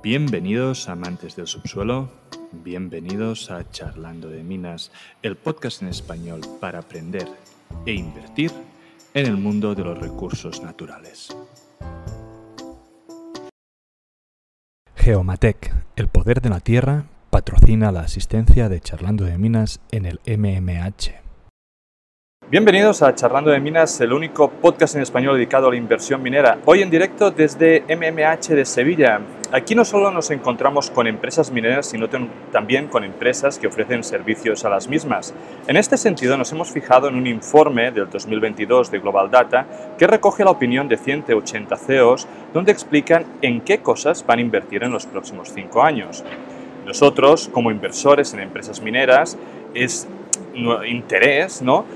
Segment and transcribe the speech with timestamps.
[0.00, 2.08] Bienvenidos amantes del subsuelo,
[2.52, 4.92] bienvenidos a Charlando de Minas,
[5.22, 7.26] el podcast en español para aprender
[7.84, 8.52] e invertir
[9.12, 11.36] en el mundo de los recursos naturales.
[14.94, 20.20] Geomatec, el poder de la tierra, patrocina la asistencia de Charlando de Minas en el
[20.24, 21.10] MMH.
[22.48, 26.58] Bienvenidos a Charlando de Minas, el único podcast en español dedicado a la inversión minera.
[26.66, 29.20] Hoy en directo desde MMH de Sevilla.
[29.50, 32.06] Aquí no solo nos encontramos con empresas mineras, sino
[32.52, 35.32] también con empresas que ofrecen servicios a las mismas.
[35.66, 39.66] En este sentido, nos hemos fijado en un informe del 2022 de Global Data
[39.96, 44.82] que recoge la opinión de 180 CEOs, donde explican en qué cosas van a invertir
[44.84, 46.22] en los próximos cinco años.
[46.84, 49.38] Nosotros, como inversores en empresas mineras,
[49.72, 50.06] es
[50.86, 51.86] interés, ¿no?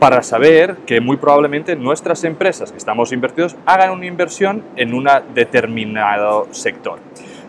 [0.00, 5.06] Para saber que muy probablemente nuestras empresas que estamos invertidos hagan una inversión en un
[5.34, 6.98] determinado sector.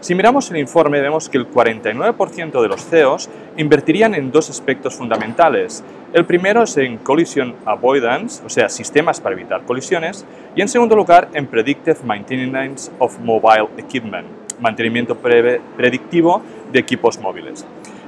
[0.02, 4.96] Si miramos el informe vemos que el 49% de los CEOs invertirían en dos aspectos
[4.96, 5.82] fundamentales.
[6.12, 10.96] El primero es en collision avoidance, o sea, sistemas para evitar colisiones, y en segundo
[10.96, 14.28] lugar en predictive maintenance of mobile equipment,
[14.60, 16.42] mantenimiento predictivo
[16.74, 17.66] de equipos móviles.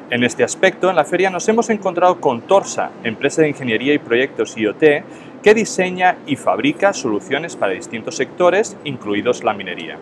[0.09, 3.99] En este aspecto, en la feria nos hemos encontrado con Torsa, empresa de ingeniería y
[3.99, 4.83] proyectos IoT,
[5.41, 9.97] que diseña y fabrica soluciones para distintos sectores, incluidos la minería.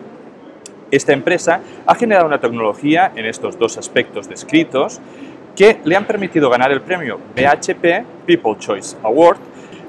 [0.90, 5.00] Esta empresa ha generado una tecnología en estos dos aspectos descritos
[5.56, 9.38] que le han permitido ganar el premio BHP People Choice Award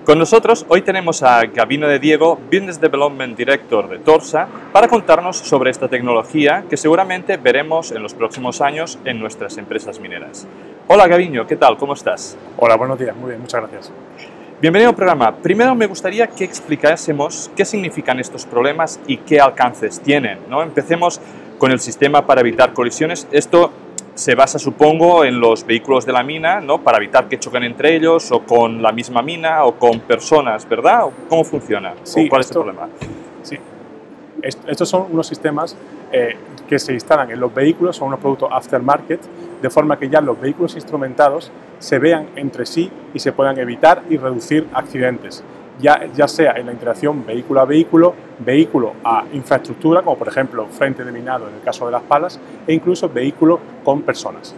[0.05, 5.37] con nosotros hoy tenemos a Gabino de Diego, Business Development Director de Torsa, para contarnos
[5.37, 10.45] sobre esta tecnología que seguramente veremos en los próximos años en nuestras empresas mineras.
[10.87, 11.77] Hola Gabino, ¿qué tal?
[11.77, 12.37] ¿Cómo estás?
[12.57, 13.91] Hola, buenos días, muy bien, muchas gracias.
[14.61, 15.35] Bienvenido al programa.
[15.37, 20.39] Primero me gustaría que explicásemos qué significan estos problemas y qué alcances tienen.
[20.49, 20.63] ¿no?
[20.63, 21.21] Empecemos
[21.57, 23.27] con el sistema para evitar colisiones.
[23.31, 23.71] Esto
[24.15, 26.81] se basa, supongo, en los vehículos de la mina, ¿no?
[26.81, 31.05] Para evitar que choquen entre ellos, o con la misma mina, o con personas, ¿verdad?
[31.29, 31.93] ¿Cómo funciona?
[32.03, 32.89] Sí, ¿Cuál es el problema?
[33.41, 33.57] Sí.
[34.41, 35.75] estos son unos sistemas
[36.11, 36.35] eh,
[36.67, 39.21] que se instalan en los vehículos, son unos productos aftermarket,
[39.61, 44.03] de forma que ya los vehículos instrumentados se vean entre sí y se puedan evitar
[44.09, 45.43] y reducir accidentes
[45.79, 50.67] ya, ya sea en la interacción vehículo a vehículo, vehículo a infraestructura, como por ejemplo
[50.67, 54.55] frente de minado en el caso de las palas, e incluso vehículo con personas.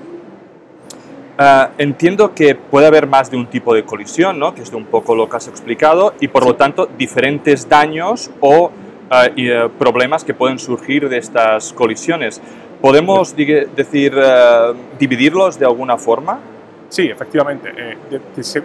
[1.37, 4.55] Ah, entiendo que puede haber más de un tipo de colisión, ¿no?
[4.55, 8.71] que es un poco lo que has explicado, y por lo tanto diferentes daños o
[9.09, 12.41] ah, eh, problemas que pueden surgir de estas colisiones.
[12.81, 16.39] ¿Podemos decir, ah, dividirlos de alguna forma?
[16.87, 17.73] Sí, efectivamente.
[17.75, 17.97] Eh,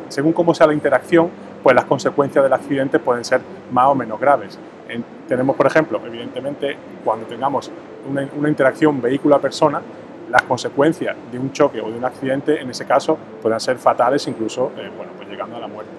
[0.09, 1.31] según cómo sea la interacción,
[1.63, 3.41] pues las consecuencias del accidente pueden ser
[3.73, 4.59] más o menos graves.
[5.29, 7.71] tenemos, por ejemplo, evidentemente, cuando tengamos
[8.09, 9.81] una, interacción vehículo a persona,
[10.31, 14.27] las consecuencias de un choque o de un accidente, en ese caso, pueden ser fatales,
[14.29, 15.91] incluso eh, bueno, pues llegando a la muerte.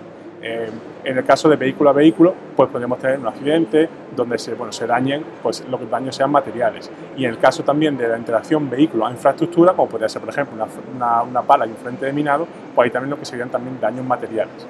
[0.43, 0.69] Eh,
[1.03, 4.71] en el caso de vehículo a vehículo, pues podemos tener un accidente donde se, bueno,
[4.71, 6.89] se dañen, pues los daños sean materiales.
[7.15, 10.29] Y en el caso también de la interacción vehículo a infraestructura, como podría ser, por
[10.29, 13.49] ejemplo, una, una pala y un frente de minado, pues hay también lo que serían
[13.49, 14.65] también daños materiales.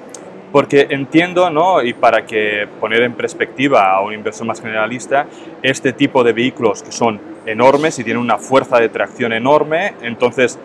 [0.51, 1.81] Porque entiendo, ¿no?
[1.81, 5.25] y para que poner en perspectiva a un inversor más generalista,
[5.62, 10.59] este tipo de vehículos que son enormes y tienen una fuerza de tracción enorme, entonces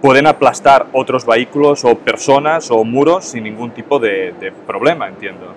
[0.00, 5.54] pueden aplastar otros vehículos o personas o muros sin ningún tipo de, problema, entiendo.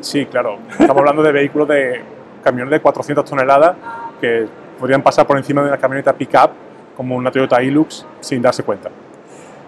[0.00, 0.58] Sí, claro.
[0.70, 2.00] Estamos hablando de vehículos de
[2.42, 3.76] camiones de 400 toneladas
[4.20, 4.46] que
[4.78, 6.50] podrían pasar por encima de una camioneta pick-up
[6.96, 8.90] como una Toyota Hilux sin darse cuenta.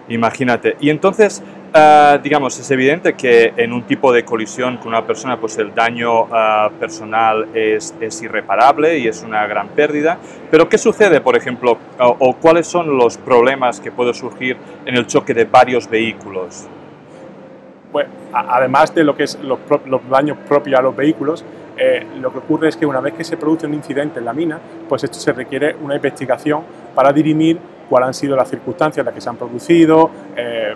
[0.07, 0.75] Imagínate.
[0.79, 5.39] Y entonces, Ah, digamos, es evidente que en un tipo de colisión con una persona,
[5.39, 10.17] pues el daño ah, personal es, es, irreparable y es una gran pérdida.
[10.49, 15.05] Pero ¿qué sucede, por ejemplo, o, cuáles son los problemas que pueden surgir en el
[15.05, 16.67] choque de varios vehículos?
[17.91, 21.45] Pues, además de lo que es los, los daños propios a los vehículos,
[21.77, 24.33] eh, lo que ocurre es que una vez que se produce un incidente en la
[24.33, 26.63] mina, pues esto se requiere una investigación
[26.95, 30.75] para dirimir cuáles han sido las circunstancias en las que se han producido, eh,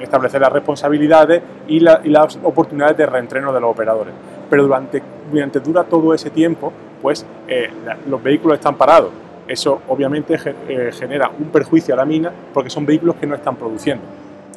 [0.00, 4.14] establecer las responsabilidades y, las oportunidades de reentreno de los operadores.
[4.48, 7.70] Pero durante, durante dura todo ese tiempo, pues eh,
[8.08, 9.10] los vehículos están parados.
[9.46, 10.38] Eso obviamente
[10.68, 14.04] eh, genera un perjuicio a la mina porque son vehículos que no están produciendo.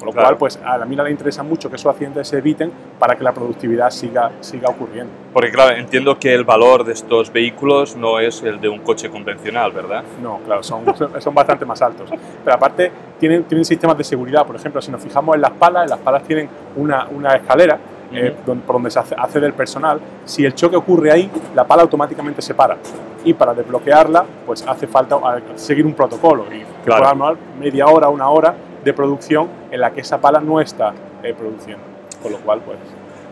[0.03, 2.71] Con lo cual, pues a la mina le interesa mucho que esos accidentes se eviten
[3.00, 5.11] para que la productividad siga, siga ocurriendo.
[5.31, 9.09] Porque claro, entiendo que el valor de estos vehículos no es el de un coche
[9.09, 10.03] convencional, ¿verdad?
[10.21, 10.83] No, claro, son,
[11.19, 12.09] son bastante más altos.
[12.44, 15.83] Pero aparte tienen, tienen sistemas de seguridad, por ejemplo, si nos fijamos en las palas,
[15.83, 17.79] en las palas tienen una, una escalera
[18.11, 20.00] eh, por donde se accede el personal.
[20.25, 22.77] Si el choque ocurre ahí, la pala automáticamente se para.
[23.25, 25.17] y para desbloquearla pues hace falta
[25.55, 27.38] seguir un protocolo y claro.
[27.57, 28.53] media hora, una hora
[28.83, 30.94] de producción en la que esa pala no está
[31.24, 31.83] eh, produciendo.
[32.21, 32.77] Con lo cual, pues...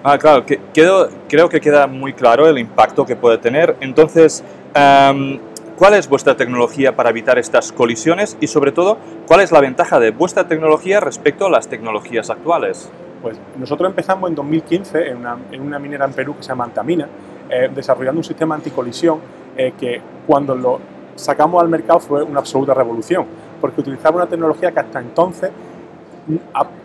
[0.03, 3.75] Ah, claro, que, creo que queda muy claro el impacto que puede tener.
[3.81, 4.43] Entonces,
[4.73, 5.39] em,
[5.77, 8.35] ¿cuál es vuestra tecnología para evitar estas colisiones?
[8.41, 12.89] Y sobre todo, ¿cuál es la ventaja de vuestra tecnología respecto a las tecnologías actuales?
[13.21, 16.63] Pues nosotros empezamos en 2015 en una, en una minera en Perú que se llama
[16.63, 17.07] Antamina,
[17.49, 19.19] eh, desarrollando un sistema anticolisión
[19.55, 20.79] eh, que cuando lo
[21.15, 23.25] sacamos al mercado fue una absoluta revolución,
[23.61, 25.51] porque utilizaba una tecnología que hasta entonces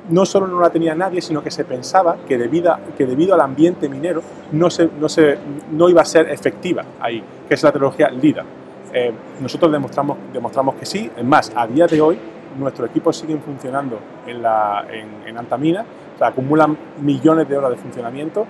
[0.09, 3.41] no solo no la tenía nadie, sino que se pensaba que debido, que debido al
[3.41, 5.39] ambiente minero no, se, no, se,
[5.73, 8.45] no iba a ser efectiva ahí, que es la tecnología LIDA.
[8.93, 12.19] Eh, nosotros demostramos, demostramos que sí, es más, a día de hoy
[12.59, 15.85] nuestros equipos siguen funcionando en, la, en Antamina,
[16.15, 18.47] o sea, acumulan millones de horas de funcionamiento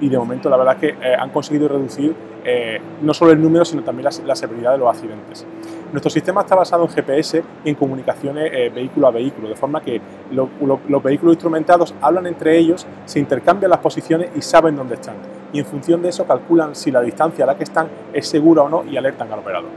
[0.00, 2.14] y de momento la verdad es que eh, han conseguido reducir
[2.44, 5.46] eh, no solo el número, sino también la, severidad de los accidentes.
[5.92, 9.80] Nuestro sistema está basado en GPS y en comunicaciones eh, vehículo a vehículo, de forma
[9.80, 10.00] que
[10.30, 15.16] los vehículos instrumentados hablan entre ellos, se intercambian las posiciones y saben dónde están.
[15.52, 18.62] Y en función de eso calculan si la distancia a la que están es segura
[18.62, 19.70] o no y alertan al operador.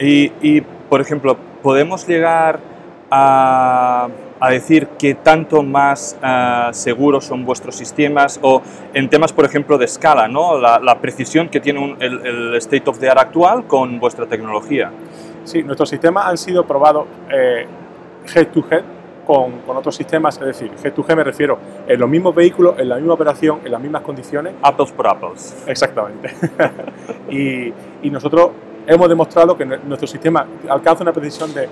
[0.00, 2.60] Y por ejemplo, podemos llegar
[3.10, 4.08] a
[4.40, 8.62] a decir qué tanto más uh, seguros son vuestros sistemas o
[8.94, 10.58] en temas, por ejemplo, de escala, ¿no?
[10.58, 14.90] la, precisión que tiene el, state of the art actual con vuestra tecnología.
[15.44, 17.66] Sí, nuestros sistemas han sido probados eh,
[18.34, 18.82] head to head
[19.26, 22.78] con, con, otros sistemas, es decir, head to head me refiero en los mismos vehículos,
[22.78, 24.54] en la misma operación, en las mismas condiciones.
[24.62, 25.64] Apples por apples.
[25.66, 26.34] Exactamente.
[27.30, 28.50] y, y nosotros
[28.86, 31.68] hemos demostrado que nuestro sistema alcanza una precisión de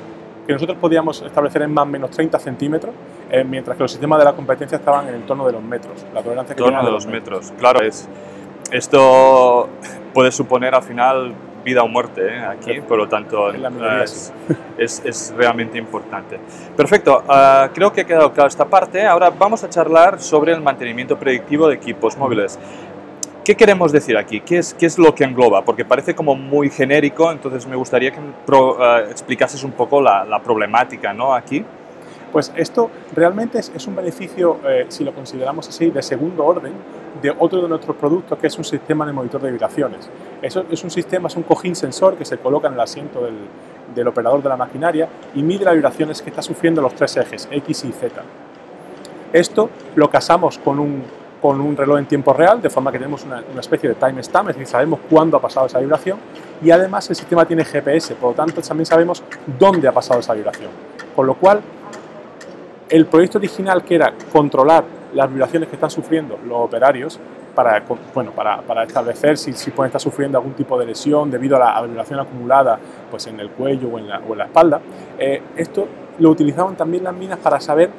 [0.46, 2.94] que nosotros podíamos establecer en más o menos 30 centímetros,
[3.31, 6.06] eh, mientras que los sistemas de la competencia estaban en el torno de los metros.
[6.14, 7.52] La tolerancia que torno de los metros.
[7.58, 8.08] Claro, es,
[8.70, 9.69] esto
[10.14, 11.34] puede suponer al final
[11.64, 12.44] vida o muerte ¿eh?
[12.44, 13.50] aquí, por lo tanto
[14.78, 16.38] es, es, realmente importante.
[16.76, 19.04] Perfecto, uh, creo que ha quedado clara esta parte.
[19.04, 22.56] Ahora vamos a charlar sobre el mantenimiento predictivo de equipos móviles.
[23.46, 24.40] ¿Qué queremos decir aquí?
[24.40, 25.64] ¿Qué es, ¿Qué es lo que engloba?
[25.64, 30.43] Porque parece como muy genérico, entonces me gustaría que uh, explicases un poco la, la,
[30.43, 31.32] problemática ¿no?
[31.32, 31.64] aquí.
[32.32, 36.72] Pues esto realmente es, es un beneficio, eh, si lo consideramos así, de segundo orden
[37.22, 40.10] de otro de nuestros productos que es un sistema de monitor de vibraciones.
[40.42, 43.37] Eso es un sistema, es un cojín sensor que se coloca en el asiento del,
[43.94, 47.46] del operador de la maquinaria y mide las vibraciones que está sufriendo los tres ejes,
[47.52, 48.22] X y Z.
[49.32, 51.04] Esto lo casamos con un
[51.40, 54.56] con un reloj en tiempo real, de forma que tenemos una, especie de timestamp, es
[54.56, 56.18] decir, sabemos cuándo ha pasado esa vibración
[56.62, 59.22] y además el sistema tiene GPS, por lo tanto también sabemos
[59.58, 60.70] dónde ha pasado esa vibración.
[61.14, 61.60] Con lo cual,
[62.88, 64.84] el proyecto original que era controlar
[65.14, 67.18] las vibraciones que están sufriendo los operarios
[67.54, 67.82] para,
[68.14, 71.80] bueno, para, para establecer si, si, pueden estar sufriendo algún tipo de lesión debido a
[71.80, 72.78] la, vibración acumulada
[73.10, 74.80] pues en el cuello o en la, o en la espalda,
[75.18, 77.90] eh, esto lo utilizaban también las minas para saber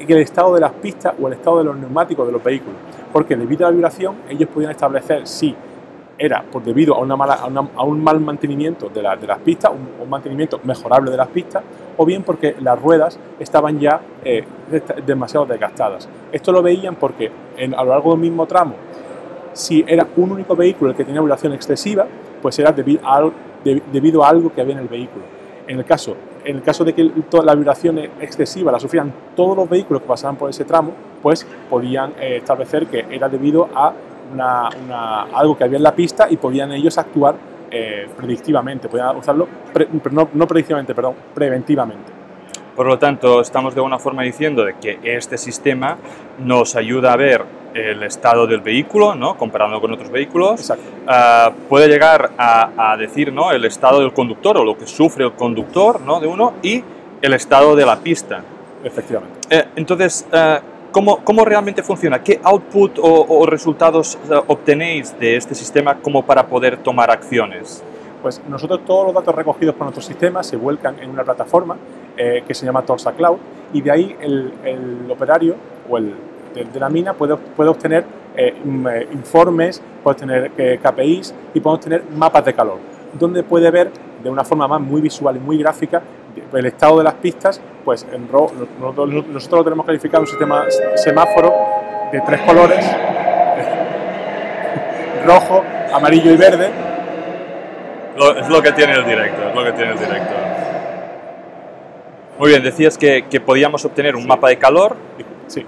[0.00, 2.76] el estado de las pistas o el estado de los neumáticos de los vehículos,
[3.12, 5.54] porque debido a la vibración ellos podían establecer si
[6.18, 10.08] era por debido a, una mala, a, un mal mantenimiento de, de las pistas, un,
[10.08, 11.62] mantenimiento mejorable de las pistas,
[11.96, 14.44] o bien porque las ruedas estaban ya eh,
[15.04, 16.08] demasiado desgastadas.
[16.32, 18.74] Esto lo veían porque en, a lo largo del mismo tramo,
[19.52, 22.06] si era un único vehículo el que tenía vibración excesiva,
[22.40, 23.30] pues era debido a,
[23.92, 25.24] debido a algo que había en el vehículo.
[25.66, 26.16] En el caso
[26.46, 27.10] en el caso de que
[27.44, 32.12] la vibración excesiva la sufrían todos los vehículos que pasaban por ese tramo, pues podían
[32.20, 33.92] eh, establecer que era debido a
[35.34, 37.34] algo que había en la pista y podían ellos actuar
[37.70, 39.48] eh, predictivamente, podían usarlo,
[40.12, 42.12] no, no predictivamente, perdón, preventivamente.
[42.76, 45.96] Por lo tanto, estamos de alguna forma diciendo de que este sistema
[46.38, 47.42] nos ayuda a ver
[47.76, 49.36] el estado del vehículo, ¿no?
[49.36, 50.70] comparando con otros vehículos.
[50.70, 53.52] Uh, puede llegar a, a, decir ¿no?
[53.52, 56.20] el estado del conductor o lo que sufre el conductor ¿no?
[56.20, 56.82] de uno y
[57.20, 58.42] el estado de la pista.
[58.82, 59.40] Efectivamente.
[59.50, 62.22] Eh, entonces, uh, ¿cómo, ¿cómo, realmente funciona?
[62.22, 67.82] ¿Qué output o, o resultados uh, obtenéis de este sistema como para poder tomar acciones?
[68.22, 71.76] Pues nosotros todos los datos recogidos por nuestro sistema se vuelcan en una plataforma
[72.16, 73.38] eh, que se llama Torsa Cloud
[73.72, 75.54] y de ahí el, el operario
[75.88, 76.14] o el
[76.64, 78.04] de, la mina puede, puede obtener
[78.36, 82.78] eh, eh, informes, puede obtener KPIs y puede obtener mapas de calor,
[83.18, 83.90] donde puede ver
[84.22, 86.02] de una forma más muy visual y muy gráfica
[86.52, 90.64] el estado de las pistas, pues en ro nosotros, nosotros lo tenemos calificado un sistema
[90.96, 91.52] semáforo
[92.12, 92.84] de tres colores,
[95.26, 96.70] rojo, amarillo y verde.
[98.38, 100.34] es lo que tiene el directo, es lo que tiene el directo.
[102.38, 104.96] Muy bien, decías que, que podíamos obtener un mapa de calor.
[105.46, 105.64] Sí.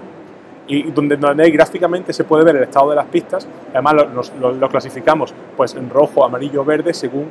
[0.69, 3.47] Y donde, donde gráficamente se puede ver el estado de las pistas.
[3.73, 3.95] Además
[4.39, 7.27] lo, clasificamos pues, en rojo, amarillo, verde según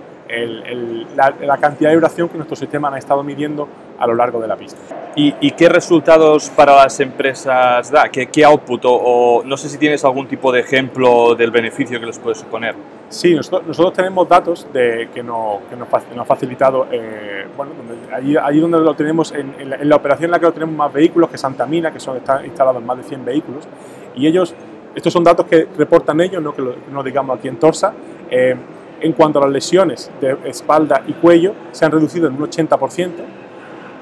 [1.17, 3.69] la, cantidad de duración que nuestro sistema ha estado midiendo
[3.99, 4.79] a lo largo de la pista.
[5.15, 8.09] ¿Y, qué resultados para las empresas da?
[8.09, 8.81] ¿Qué, qué output?
[8.85, 12.75] O, no sé si tienes algún tipo de ejemplo del beneficio que les puede suponer.
[13.11, 15.89] Sí, nosotros, tenemos datos de, que, que nos,
[16.19, 17.73] ha facilitado, eh, bueno,
[18.15, 21.31] allí, allí, donde lo tenemos, en, la, operación en la que lo tenemos más vehículos,
[21.31, 23.67] que Santa Mina, que son, están instalados más de 100 vehículos,
[24.15, 24.55] y ellos,
[24.95, 27.95] estos son datos que reportan ellos, no que lo, no digamos aquí en Torsa,
[28.31, 28.55] eh,
[29.01, 33.11] en cuanto a las lesiones de espalda y cuello, se han reducido en un 80%,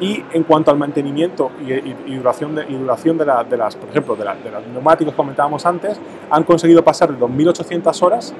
[0.00, 4.14] y en cuanto al mantenimiento y, duración, de, y duración de, de, las, por ejemplo,
[4.16, 5.98] de, de los neumáticos que comentábamos antes,
[6.28, 8.34] han conseguido pasar de 2.800 horas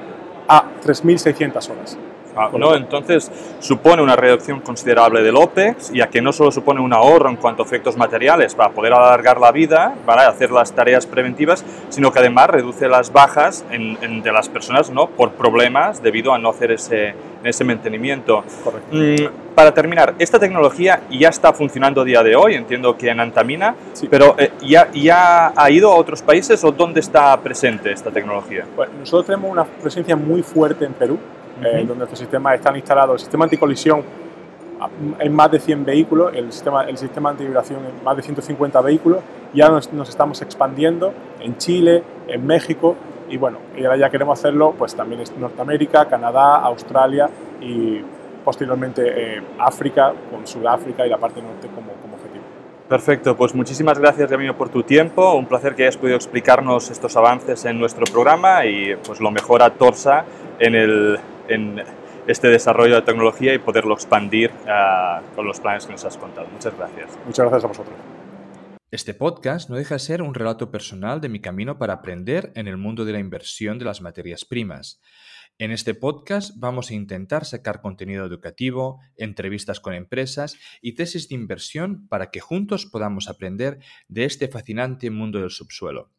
[0.47, 1.97] a 3.600 horas.
[2.39, 6.93] Ah, no, entonces supone una reducción considerable del OPEX, ya que no solo supone un
[6.93, 11.07] ahorro en cuanto a efectos materiales para poder alargar la vida, para hacer las tareas
[11.07, 15.07] preventivas, sino que además reduce las bajas de las personas ¿no?
[15.07, 18.43] por problemas debido a no hacer ese, ese mantenimiento.
[18.63, 18.95] Correcto.
[18.95, 23.19] Mm, para terminar, esta tecnología ya está funcionando a día de hoy, entiendo que en
[23.19, 23.75] Antamina,
[24.09, 28.65] pero eh, ya, ¿ya ha ido a otros países o dónde está presente esta tecnología?
[28.75, 31.17] Pues nosotros tenemos una presencia muy fuerte en Perú,
[31.63, 33.15] eh, donde estos sistemas están instalados.
[33.15, 34.03] El sistema anticolisión
[35.19, 39.19] en más de 100 vehículos, el sistema, el sistema antivibración en más de 150 vehículos.
[39.53, 42.95] Ya nos, estamos expandiendo en Chile, en México
[43.29, 47.29] y bueno, y ahora ya queremos hacerlo pues también en Norteamérica, Canadá, Australia
[47.61, 48.01] y
[48.43, 52.43] posteriormente eh, África, con Sudáfrica y la parte norte como, como objetivo.
[52.87, 57.17] Perfecto, pues muchísimas gracias Ramiro por tu tiempo, un placer que hayas podido explicarnos estos
[57.17, 60.23] avances en nuestro programa y pues lo mejor a Torsa
[60.59, 61.19] en el,
[61.49, 61.83] en
[62.27, 66.47] este desarrollo de tecnología y poderlo expandir uh, con los planes que nos has contado.
[66.51, 67.17] Muchas gracias.
[67.25, 67.95] Muchas gracias a vosotros.
[68.89, 72.69] Este podcast no deja de ser un relato personal de mi camino para aprender en
[72.69, 75.01] el mundo de la inversión de las materias primas.
[75.57, 81.35] En este podcast vamos a intentar sacar contenido educativo, entrevistas con empresas y tesis de
[81.35, 86.13] inversión para que juntos podamos aprender de este fascinante mundo del subsuelo.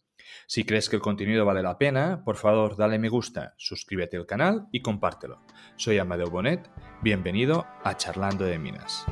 [0.47, 4.27] Si crees que el contenido vale la pena, por favor dale me gusta, suscríbete al
[4.27, 5.41] canal y compártelo.
[5.77, 6.69] Soy Amadeo Bonet,
[7.01, 9.07] bienvenido a Charlando de Minas.